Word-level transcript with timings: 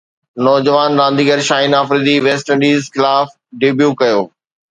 نوجوان 0.45 0.91
رانديگر 1.01 1.39
Shaheen 1.49 1.73
Afridi 1.81 2.15
West 2.25 2.47
Indies 2.53 2.81
خلاف 2.95 3.27
ڊيبيو 3.59 3.89
ڪيو 4.01 4.19